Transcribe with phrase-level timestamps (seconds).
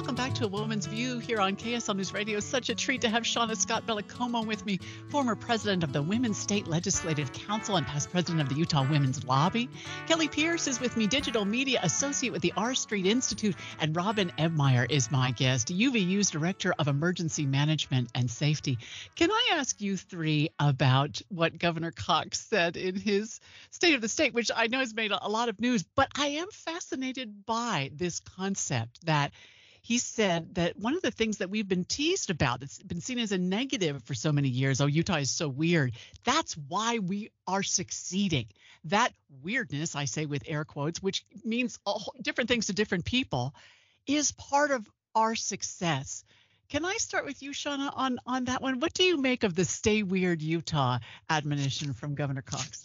[0.00, 2.40] Welcome back to A Woman's View here on KSL News Radio.
[2.40, 4.78] Such a treat to have Shauna Scott Bellaccomo with me,
[5.10, 9.22] former president of the Women's State Legislative Council and past president of the Utah Women's
[9.24, 9.68] Lobby.
[10.06, 14.32] Kellie Pierce is with me, digital media associate with the R Street Institute, and Robin
[14.38, 18.78] Ebmeyer is my guest, UVU's director of emergency management and safety.
[19.16, 24.08] Can I ask you three about what Governor Cox said in his State of the
[24.08, 27.90] State, which I know has made a lot of news, but I am fascinated by
[27.94, 29.32] this concept that
[29.82, 33.18] he said that one of the things that we've been teased about that's been seen
[33.18, 35.92] as a negative for so many years oh utah is so weird
[36.24, 38.46] that's why we are succeeding
[38.84, 39.12] that
[39.42, 43.54] weirdness i say with air quotes which means all different things to different people
[44.06, 46.24] is part of our success
[46.70, 48.78] can I start with you, Shauna, on, on that one?
[48.78, 52.84] What do you make of the Stay Weird Utah admonition from Governor Cox?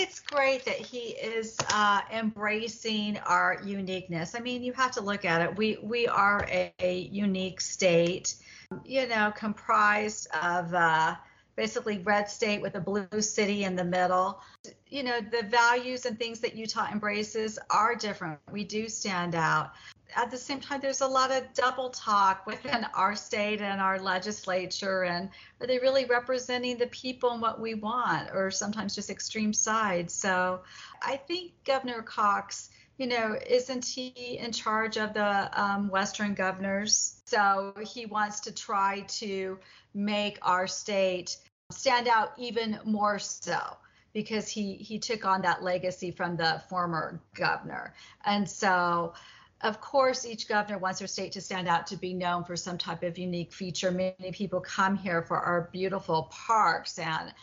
[0.00, 4.36] It's great that he is uh, embracing our uniqueness.
[4.36, 5.56] I mean, you have to look at it.
[5.56, 8.36] We we are a, a unique state,
[8.84, 11.16] you know, comprised of uh,
[11.56, 14.40] basically red state with a blue city in the middle.
[14.86, 18.38] You know, the values and things that Utah embraces are different.
[18.52, 19.72] We do stand out
[20.18, 24.00] at the same time, there's a lot of double talk within our state and our
[24.00, 25.04] legislature.
[25.04, 25.30] And
[25.60, 30.12] are they really representing the people and what we want, or sometimes just extreme sides?
[30.12, 30.62] So
[31.00, 37.22] I think Governor Cox, you know, isn't he in charge of the um, Western governors?
[37.26, 39.60] So he wants to try to
[39.94, 41.36] make our state
[41.70, 43.60] stand out even more so
[44.12, 47.94] because he he took on that legacy from the former governor.
[48.24, 49.12] And so
[49.60, 52.78] of course, each governor wants their state to stand out to be known for some
[52.78, 53.90] type of unique feature.
[53.90, 57.34] Many people come here for our beautiful parks and,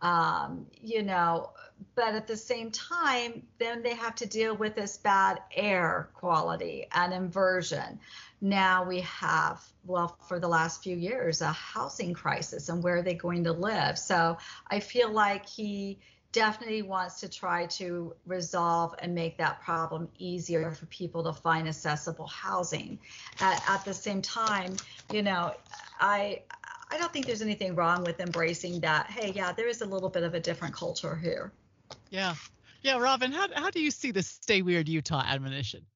[0.00, 1.50] um, you know,
[1.94, 6.86] but at the same time, then they have to deal with this bad air quality
[6.92, 8.00] and inversion.
[8.40, 13.02] Now we have, well, for the last few years, a housing crisis and where are
[13.02, 13.98] they going to live?
[13.98, 15.98] So I feel like he
[16.32, 21.68] definitely wants to try to resolve and make that problem easier for people to find
[21.68, 22.98] accessible housing.
[23.40, 24.76] At, at the same time,
[25.12, 25.54] you know,
[26.00, 26.42] I
[26.90, 29.06] I don't think there's anything wrong with embracing that.
[29.06, 31.52] Hey, yeah, there is a little bit of a different culture here.
[32.10, 32.34] Yeah.
[32.82, 35.86] Yeah, Robin, how, how do you see the Stay Weird Utah admonition?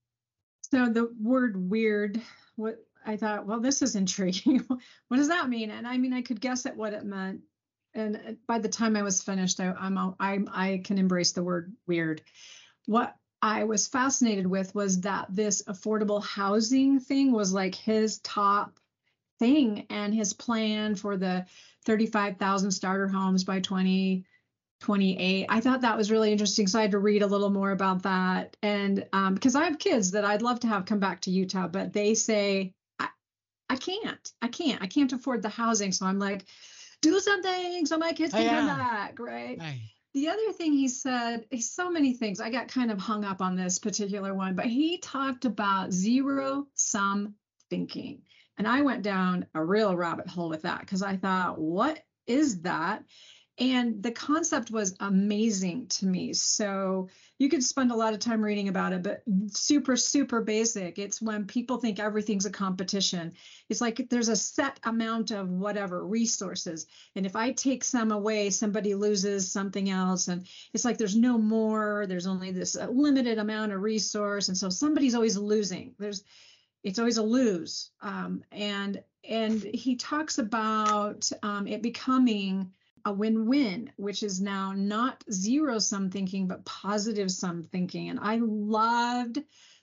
[0.70, 2.20] So the word weird,
[2.54, 4.64] what I thought, well, this is intriguing.
[5.08, 5.70] what does that mean?
[5.70, 7.40] And I mean, I could guess at what it meant
[7.96, 11.72] and by the time I was finished, I, I'm, I'm I can embrace the word
[11.86, 12.22] weird.
[12.86, 18.78] What I was fascinated with was that this affordable housing thing was like his top
[19.38, 21.46] thing and his plan for the
[21.84, 25.46] 35,000 starter homes by 2028.
[25.48, 26.66] I thought that was really interesting.
[26.66, 28.56] So I had to read a little more about that.
[28.62, 31.68] And um, because I have kids that I'd love to have come back to Utah,
[31.68, 33.08] but they say, I,
[33.68, 35.92] I can't, I can't, I can't afford the housing.
[35.92, 36.46] So I'm like,
[37.02, 38.58] do something so my kids can oh, yeah.
[38.60, 39.60] come back, right?
[40.14, 42.40] The other thing he said, eh, so many things.
[42.40, 46.66] I got kind of hung up on this particular one, but he talked about zero
[46.74, 47.34] sum
[47.68, 48.22] thinking.
[48.58, 52.62] And I went down a real rabbit hole with that because I thought, what is
[52.62, 53.04] that?
[53.58, 56.34] And the concept was amazing to me.
[56.34, 57.08] So
[57.38, 60.98] you could spend a lot of time reading about it, but super, super basic.
[60.98, 63.32] It's when people think everything's a competition.
[63.70, 66.86] It's like there's a set amount of whatever resources.
[67.14, 70.28] And if I take some away, somebody loses something else.
[70.28, 74.48] And it's like there's no more, there's only this uh, limited amount of resource.
[74.48, 75.94] And so somebody's always losing.
[75.98, 76.24] There's,
[76.84, 77.90] it's always a lose.
[78.02, 82.70] Um, and and he talks about um, it becoming
[83.06, 88.10] a win-win, which is now not zero sum thinking, but positive sum thinking.
[88.10, 89.38] And I loved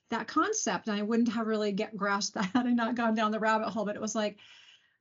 [0.10, 0.90] that concept.
[0.90, 3.70] And I wouldn't have really get grasped that had I not gone down the rabbit
[3.70, 3.86] hole.
[3.86, 4.40] But it was like,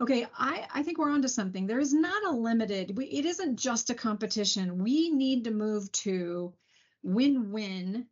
[0.01, 1.67] okay, I, I think we're onto something.
[1.67, 4.83] There is not a limited, we, it isn't just a competition.
[4.83, 6.53] We need to move to
[7.03, 8.07] win-win,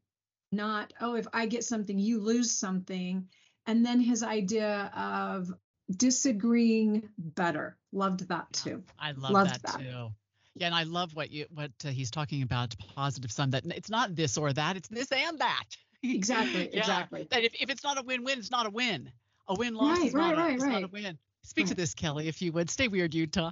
[0.50, 3.28] not, oh, if I get something, you lose something.
[3.66, 5.52] And then his idea of
[5.96, 7.76] disagreeing better.
[7.92, 8.82] Loved that too.
[8.98, 10.10] I love Loved that, that, too.
[10.54, 13.90] Yeah, and I love what you what uh, he's talking about positive sum that it's
[13.90, 15.64] not this or that, it's this and that.
[16.02, 16.78] Exactly, yeah.
[16.78, 17.28] exactly.
[17.30, 19.12] That if, if it's not a win-win, it's not a win.
[19.48, 20.72] A win loss right, is right, not, right, a, right.
[20.72, 21.18] not a win.
[21.42, 21.68] Speak right.
[21.68, 22.70] to this, Kellie, if you would.
[22.70, 23.50] Stay weird, Utah.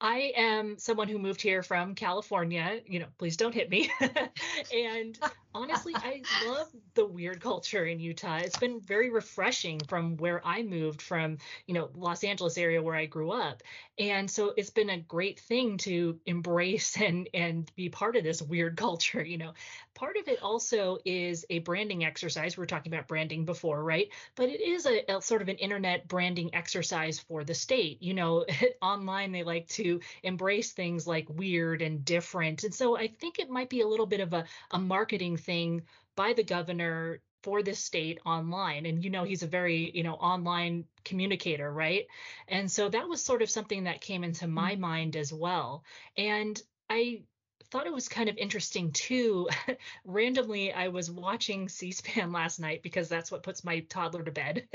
[0.00, 2.80] I am someone who moved here from California.
[2.84, 3.90] You know, please don't hit me.
[4.74, 5.18] and
[5.54, 8.38] honestly, I love the weird culture in Utah.
[8.38, 12.94] It's been very refreshing from where I moved from, you know, Los Angeles area where
[12.94, 13.62] I grew up.
[13.98, 18.40] And so it's been a great thing to embrace and and be part of this
[18.40, 19.52] weird culture, you know.
[19.94, 22.56] Part of it also is a branding exercise.
[22.56, 24.08] We are talking about branding before, right?
[24.36, 28.02] But it is a, a sort of an internet branding exercise for the state.
[28.02, 28.46] You know,
[28.82, 32.64] online they like to embrace things like weird and different.
[32.64, 35.82] And so I think it might be a little bit of a, a marketing thing
[36.16, 40.14] by the governor for this state online and you know he's a very you know
[40.14, 42.06] online communicator right
[42.48, 44.82] and so that was sort of something that came into my mm-hmm.
[44.82, 45.82] mind as well
[46.16, 46.60] and
[46.90, 47.22] i
[47.70, 49.48] thought it was kind of interesting too
[50.04, 54.66] randomly i was watching c-span last night because that's what puts my toddler to bed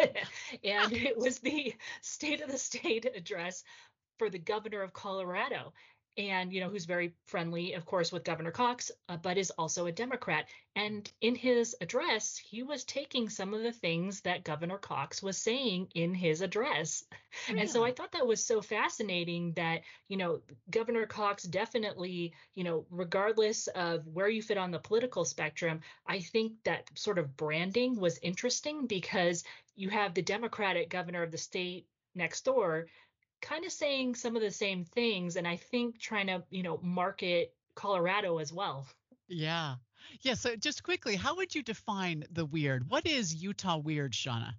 [0.64, 3.64] and it was the state of the state address
[4.18, 5.72] for the governor of colorado
[6.18, 9.86] and you know who's very friendly of course with governor cox uh, but is also
[9.86, 10.46] a democrat
[10.76, 15.38] and in his address he was taking some of the things that governor cox was
[15.38, 17.04] saying in his address
[17.50, 17.62] yeah.
[17.62, 20.40] and so i thought that was so fascinating that you know
[20.70, 26.20] governor cox definitely you know regardless of where you fit on the political spectrum i
[26.20, 29.44] think that sort of branding was interesting because
[29.76, 31.86] you have the democratic governor of the state
[32.16, 32.88] next door
[33.46, 36.80] kind of saying some of the same things and I think trying to, you know,
[36.82, 38.88] market Colorado as well.
[39.28, 39.76] Yeah.
[40.22, 40.34] Yeah.
[40.34, 42.90] So just quickly, how would you define the weird?
[42.90, 44.54] What is Utah weird, Shauna?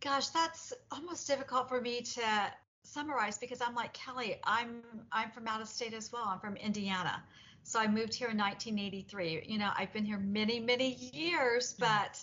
[0.00, 2.52] Gosh, that's almost difficult for me to
[2.82, 4.82] summarize because I'm like Kellie, I'm
[5.12, 6.24] I'm from out of state as well.
[6.26, 7.22] I'm from Indiana.
[7.62, 9.44] So I moved here in 1983.
[9.46, 11.84] You know, I've been here many, many years, mm-hmm.
[11.84, 12.22] but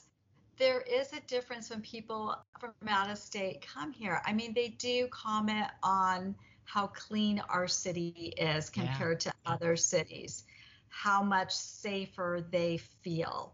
[0.58, 4.22] there is a difference when people from out of state come here.
[4.26, 9.32] I mean, they do comment on how clean our city is compared yeah.
[9.32, 10.44] to other cities,
[10.90, 13.54] how much safer they feel.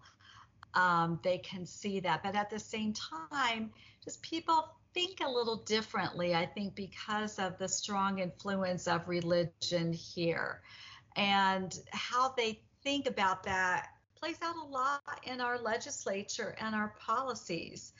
[0.74, 2.24] Um, they can see that.
[2.24, 3.72] But at the same time,
[4.04, 9.94] just people think a little differently, I think, because of the strong influence of religion
[9.94, 10.62] here
[11.16, 13.90] and how they think about that
[14.24, 17.92] plays out a lot in our legislature and our policies.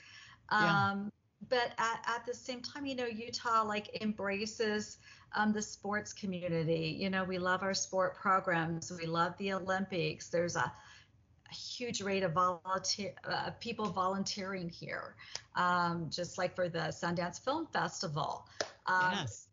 [0.50, 0.90] Yeah.
[0.90, 1.12] Um,
[1.50, 4.96] but at, at, the same time, you know, Utah like embraces
[5.36, 6.96] um, the sports community.
[6.98, 8.90] You know, we love our sport programs.
[8.90, 10.30] We love the Olympics.
[10.30, 15.16] There's a, a huge rate of volunteer uh, people volunteering here,
[15.56, 18.46] um, just like for the Sundance Film Festival.
[18.86, 19.48] Um, yes.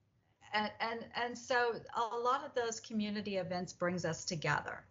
[0.53, 4.85] And, and and so a lot of those community events brings us together.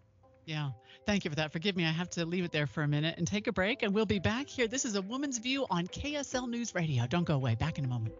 [0.50, 0.70] Yeah.
[1.06, 1.52] Thank you for that.
[1.52, 1.85] Forgive me.
[1.85, 4.05] I have to leave it there for a minute and take a break, and we'll
[4.05, 4.67] be back here.
[4.67, 7.06] This is a woman's view on KSL News Radio.
[7.06, 7.55] Don't go away.
[7.55, 8.14] Back in a moment.